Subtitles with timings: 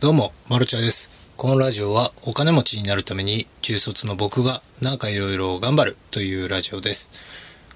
[0.00, 1.30] どうも、マルチャです。
[1.36, 7.10] このラジオはお金持ちになるために中卒の僕がなんかいろいろ頑張るというラジオです。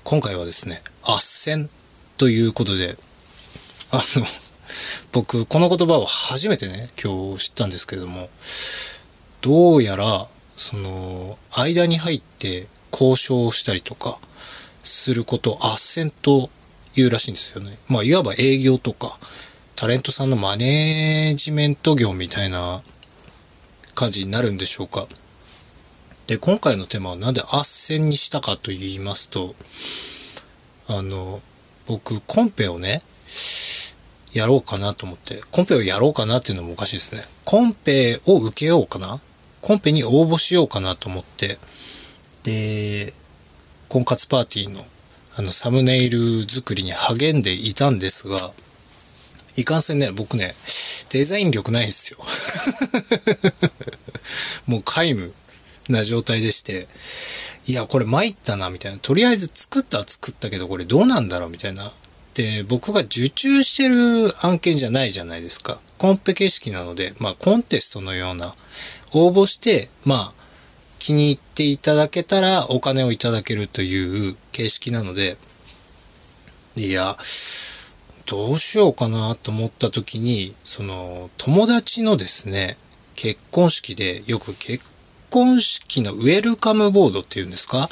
[0.04, 1.68] 今回はですね、斡旋
[2.16, 2.96] ということで、
[3.90, 4.26] あの、
[5.12, 8.30] 僕、この言葉を初めてね、今日知ったんですけれども、
[9.42, 14.18] どうやら、その、間に入って交渉したりとか、
[14.82, 16.48] することを斡旋と
[16.94, 17.76] 言うらしいんですよね。
[17.86, 19.18] まあ、いわば営業とか、
[19.76, 22.82] タレントさんのマネージメント業みたいな
[23.94, 25.06] 感じになるんでしょうか。
[26.26, 29.54] で、今回のテーマはなんで斡旋にしたかと言いますと、
[30.88, 31.40] あの、
[31.86, 33.02] 僕、コンペをね、
[34.32, 37.20] やろうかなと思って、コンペをやろうかなっていうのもおかしいですね。
[37.44, 39.20] コンペを受けようかな？
[39.60, 41.58] コンペに応募しようかなと思って、
[42.42, 43.12] で、
[43.88, 44.80] 婚活パーティーの
[45.36, 46.18] あのサムネイル
[46.48, 48.52] 作りに励んでいたんですが、
[49.56, 50.50] いかんせんね、僕ね、
[51.10, 52.18] デザイン力ないんですよ。
[54.66, 55.32] もう皆無
[55.88, 56.88] な状態でして、
[57.66, 58.98] いや、これ参ったな、みたいな。
[58.98, 61.92] とりあえず作ったは作ったけど、これどうなんだろう、みたいな。
[62.34, 65.80] で、僕が受注してる案件じゃないじゃないですか。
[65.98, 68.54] コンペ形式なので、まあ、コンテストのような、
[69.12, 70.44] 応募して、まあ、
[70.98, 75.36] 気に入っていただけたらお金をいただけるという形式なので、
[76.76, 77.16] いや、
[78.26, 82.76] どうしようかなと思った時に、その、友達のですね、
[83.14, 84.84] 結婚式でよく結
[85.30, 87.88] 婚式のウェルカムボードっていうんですか？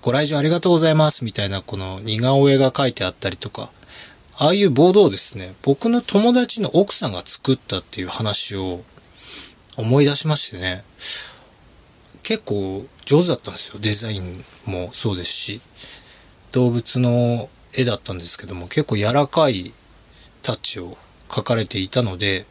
[0.00, 3.70] ご来場ありがとうございますみたいなこの似顔絵が書いてあったりとか、
[4.36, 8.82] ああいうボードをですね、僕の友達の奥さんが作ったっていう話を
[9.76, 10.82] 思い出しましてね、
[12.22, 13.80] 結構上手だったんですよ。
[13.80, 14.22] デザイン
[14.66, 15.60] もそうですし、
[16.50, 19.72] 動物の絵だったんですけども、結構柔らかい
[20.42, 20.96] タッチを
[21.28, 22.46] 描かれていたので、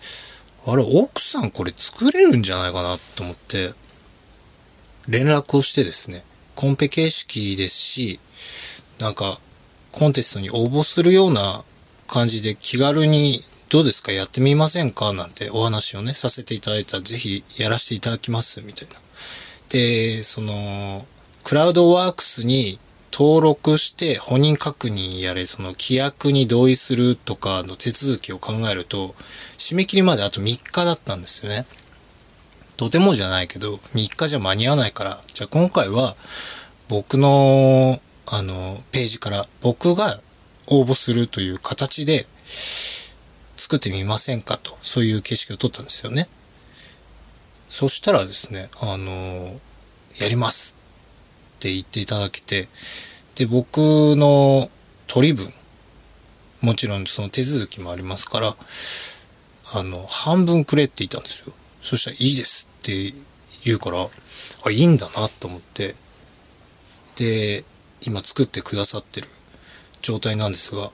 [0.65, 3.73] あれ、奥さんこれ作れるんじゃないかなと思って、
[5.07, 6.23] 連絡をしてですね、
[6.55, 8.19] コンペ形式ですし、
[8.99, 9.39] なんか、
[9.91, 11.63] コンテストに応募するような
[12.07, 13.39] 感じで気軽に
[13.69, 18.95] どうですかやってみませんかなんてお話をね、させていただいたらぜひやらせていただきます、みたいな。
[19.69, 21.05] で、その、
[21.43, 22.79] クラウドワークスに
[23.11, 29.15] 登録して本人確認やれ、その規約に同意するとかの手続きを考えると、
[29.57, 31.65] 締め切りまであと3日だったんですよね。
[32.77, 36.15] とてもじゃないけど、3日じゃ間に合わないから、じゃあ今回は
[36.87, 40.21] 僕の、あの、ページから僕が
[40.67, 42.25] 応募するという形で
[43.55, 46.27] 作ってみませんかと、そういう形式を取ったんですよね。
[47.67, 49.59] そしたらですね、あの、
[50.19, 50.80] やります
[51.61, 52.67] って言っていただけて、
[53.35, 54.71] で、僕の
[55.05, 55.47] 取り分、
[56.61, 58.55] もちろんその手続きもありますから、
[59.73, 61.53] あの、半分くれって言ったんですよ。
[61.79, 63.13] そしたらいいですって
[63.63, 65.93] 言うから、あ、いいんだなと思って、
[67.15, 67.63] で、
[68.07, 69.27] 今作ってくださってる
[70.01, 70.91] 状態なんですが、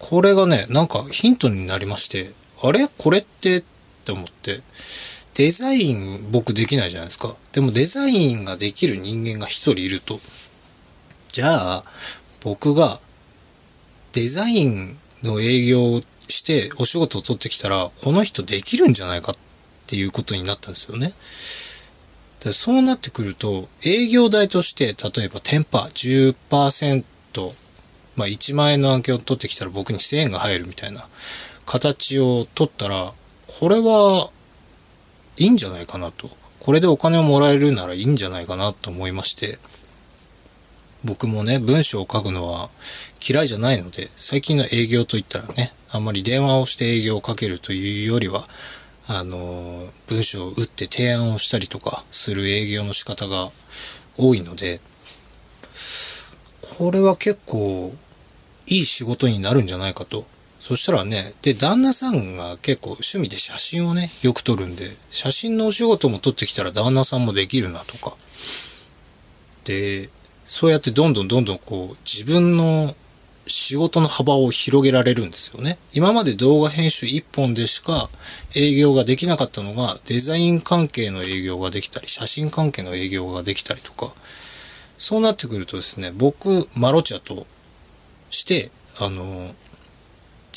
[0.00, 2.88] これがね、なんかヒントになりまして、あれ？
[2.98, 3.58] これって？
[3.58, 3.62] っ
[4.04, 4.62] て思って、
[5.38, 7.36] デザイン僕できないじゃないですか。
[7.52, 10.18] でもデザインができる人間が一人いると。
[11.28, 11.84] じゃあ、
[12.42, 12.98] 僕が
[14.12, 19.34] デザインの営業をしてお仕事を取ってきたら、この人できるんじゃないかっ
[19.86, 21.12] ていうことになったんですよね。
[22.44, 27.04] でそうなってくると、営業代として、例えばテンパ10%、
[28.16, 31.06] まあ1万円の案件を取ってきたら僕に1000円が入るみたいな
[31.64, 33.12] 形を取ったら、
[33.60, 34.32] これは
[35.38, 36.28] いいんじゃないかなと。
[36.60, 39.58] これでお金をもらえるならいいんじゃないかなと思いまして、
[41.04, 42.68] 僕もね、文章を書くのは
[43.26, 48.42] 嫌いじゃないので、最近の営業といったらね、あんまり電話をして営業をかけるというよりは、
[49.06, 53.50] あの、文章を打って提案をしたりとかする営業の仕方が
[54.18, 54.80] 多いので、
[56.78, 57.94] これは結構
[58.66, 60.26] いい仕事になるんじゃないかと。
[60.60, 68.16] そしたらね、で、旦那さんが結構趣味で写真をね、よく撮るんで、写真のお仕事も撮ってきたら旦那さんもできるなとか。
[69.64, 70.10] で、
[70.44, 72.94] そうやってどんどんどんどんこう、自分の
[73.46, 75.78] 仕事の幅を広げられるんですよね。
[75.94, 78.10] 今まで動画編集1本でしか
[78.56, 84.12] 営業ができなかったのが、デザイン関係の営業ができたり、写真関係の営業ができたりとか、
[84.98, 87.46] そうなってくるとですね、僕、マロチャと
[88.30, 88.70] して、
[89.00, 89.54] あの、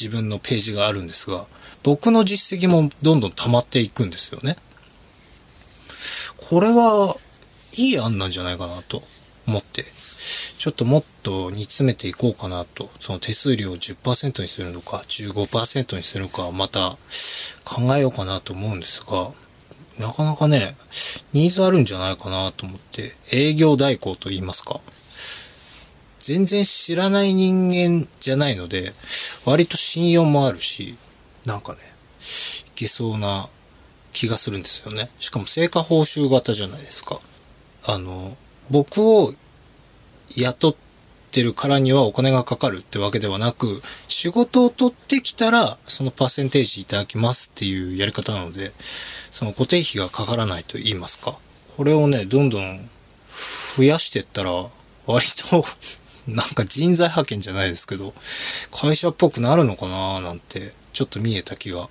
[0.01, 1.45] 自分のページがあるんですが、
[1.83, 4.56] 僕の実績もどんどん溜まっていくんですよね。
[6.50, 7.15] これは、
[7.77, 9.01] いい案なんじゃないかなと
[9.48, 16.97] 思って、ちょっともっと煮詰めていこうかなと、その手数料を10%にするのか、15%にするのか、また
[17.63, 19.31] 考えようかなと思うんですが、
[20.00, 20.75] なかなかね、
[21.33, 24.81] ニーズあるんじゃないかなと思って、営業代行と言いますか。
[26.21, 28.94] 全然知らない人間じゃないので、
[29.45, 30.95] 割と信用もあるし、
[31.45, 31.79] なんかね、
[32.68, 33.50] いけそうな
[34.12, 35.09] 気がするんですよね。
[35.19, 37.19] しかも成果報酬型じゃないですか。
[37.88, 38.38] あの、
[38.69, 39.33] 僕を
[40.38, 40.75] 雇っ
[41.31, 51.35] てるからにはお金がかかるってわけではなく、仕事を取ってきたら、そのパーセンテージいただきますっていうやり方なので、その固定費がかからないと言いますか。
[51.77, 52.89] これをね、どんどん
[53.77, 54.51] 増やしていったら、
[55.07, 55.65] 割と
[56.36, 58.13] なんか人材派遣じゃないですけど、
[58.72, 61.89] 会社っぽくなるのかななんて、ちょっと見えた気が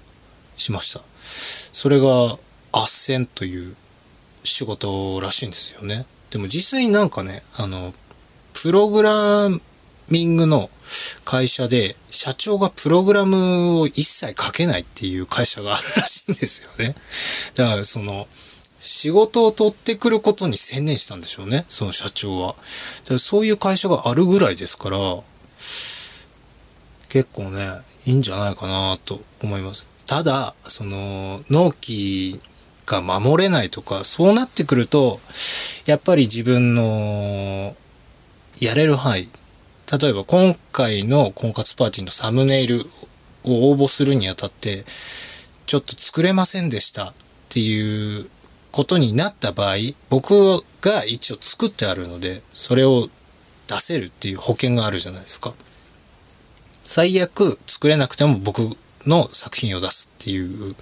[0.56, 1.00] しました。
[1.16, 2.38] それが、
[2.72, 3.74] 斡旋という
[4.44, 6.06] 仕事らしいんですよね。
[6.30, 7.92] でも実際になんかね、あの、
[8.52, 9.48] プログラ
[10.10, 10.70] ミングの
[11.24, 16.94] 会社で、社長がプログラムを一切書けないっていう会社があるらしいんですよね。
[17.54, 18.26] だからその、
[18.80, 22.56] 仕事を取ってくることに専念したんでしょうね、その社長は。
[23.18, 24.98] そういう会社があるぐらいですから、
[27.10, 27.68] 結構ね、
[28.06, 29.90] いいんじゃないかなと思います。
[30.06, 32.40] ただ、その、納期
[32.86, 35.20] が守れないとか、そうなってくると、
[35.84, 37.76] やっぱり自分の
[38.60, 39.28] やれる範囲。
[40.00, 42.80] 例えば今回の婚活パーティーのサムネイル
[43.44, 44.84] を応募するにあたって、
[45.66, 47.14] ちょっと作れませんでしたっ
[47.50, 48.30] ていう
[48.72, 49.76] ことになった場合、
[50.08, 50.32] 僕
[50.80, 53.08] が一応作ってあるので、それを
[53.68, 55.54] 出せるっていう保険があるじゃないですか。
[56.84, 58.58] 最悪作れなくても僕
[59.06, 60.74] の作品を出すっていう。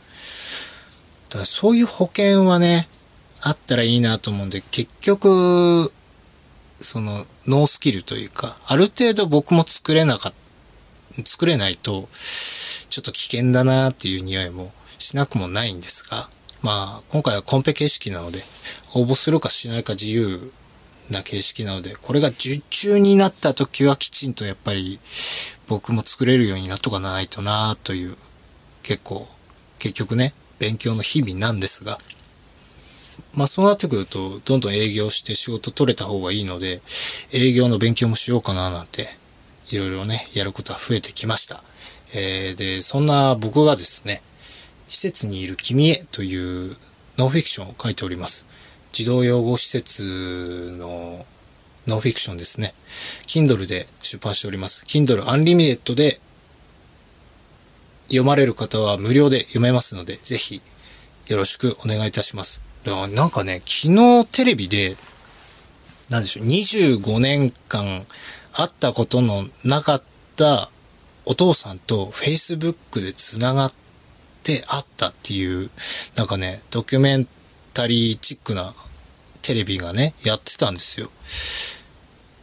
[1.29, 2.89] だからそういう保険はね、
[3.41, 5.93] あったらいいなと思うんで、結局、
[6.79, 16.29] そのノースキルというか、ある程度僕も作れなかった、作れないと、ちょっと危険だなっていう匂いもしなくもないんですが、
[16.63, 18.39] まあ、今回はコンペ形式なので、
[18.95, 20.53] 応募するかしないか自由
[21.11, 24.99] な形式なので、これが受注になった時はきちんとやっぱり
[25.69, 28.17] 僕も作れるようになっとかないとなという、
[28.83, 29.27] 結構、
[29.79, 31.99] 結局ね、勉強の日々なんですが、
[33.35, 36.81] まあそうなってくると、どんどん営業して仕事取れた方がいいので、
[37.33, 39.07] 営業の勉強もしようかななんて、
[39.71, 41.63] いろいろね、やることは増えてきました。
[42.15, 44.23] えー、で、そんな僕がですね、
[44.89, 46.75] 施設にいる君へという
[47.19, 48.47] ノンフィクションを書いております。
[48.91, 51.27] 児童養護施設の
[51.87, 52.73] ノンフィクションですね。
[53.27, 54.85] Kindle で出版しております。
[54.87, 56.21] Kindle Unlimited で
[58.09, 60.63] 読まれる方は無料で読めますので、ぜひ
[61.29, 62.63] よろしくお願いいたします。
[62.87, 64.97] なんかね、昨日テレビで、
[66.09, 68.07] なんでしょう、25年間
[68.53, 70.03] 会ったことのなかっ
[70.37, 70.71] た
[71.27, 73.88] お父さんと Facebook で繋がって
[74.43, 75.71] 会ったっていう、
[76.17, 77.29] なんかね、ドキュメン
[77.75, 78.75] タリーチックな
[79.43, 81.09] テレビがね、やってたんですよ。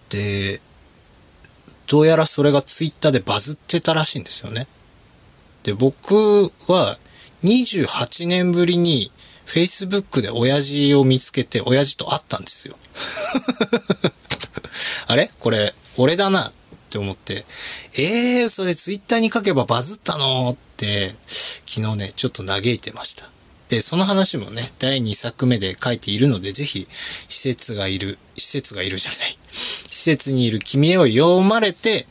[0.09, 0.62] で、
[1.88, 4.68] どうやらそれがツイッターでバズってたらしいんですよね。
[5.63, 6.15] で、僕
[6.68, 6.97] は
[7.44, 9.12] 28年ぶりに
[9.45, 12.77] Facebook で親父を見つけて親父と会ったんですよ。
[15.07, 15.30] あれ？
[15.39, 16.51] これ、俺だなっ
[16.95, 17.44] って思って、
[18.00, 20.50] えー、それ Twitter に書けばバズったの？
[20.50, 23.30] って、昨日ね、ちょっと嘆いてました。
[23.68, 29.37] で、その話もね、第2作目で書いているので、ぜひ、施設がいる、施設がいるじゃない。
[29.49, 32.06] 施設にいる君へを読まれて、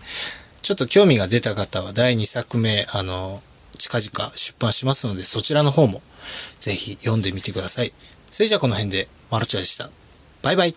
[0.61, 3.41] ちょっと興味が出た方は第2作目、あの、
[3.79, 6.03] 近々出版しますので、そちらの方も
[6.59, 7.93] ぜひ読んでみてください。
[8.31, 9.91] それじゃあこの辺で、マルチャでした。
[10.43, 10.75] バイバイ。